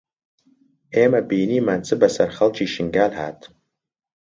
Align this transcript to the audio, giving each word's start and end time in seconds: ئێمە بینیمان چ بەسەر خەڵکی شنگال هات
ئێمە 0.95 1.21
بینیمان 1.29 1.79
چ 1.87 1.89
بەسەر 2.01 2.29
خەڵکی 2.37 2.67
شنگال 2.73 3.11
هات 3.19 3.39